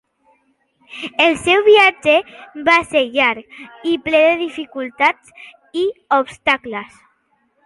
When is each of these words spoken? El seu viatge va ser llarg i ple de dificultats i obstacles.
El 1.25 1.35
seu 1.41 1.61
viatge 1.67 2.15
va 2.69 2.77
ser 2.93 3.03
llarg 3.17 3.61
i 3.93 3.95
ple 4.09 4.23
de 4.25 4.33
dificultats 4.41 5.37
i 5.85 5.89
obstacles. 6.19 6.99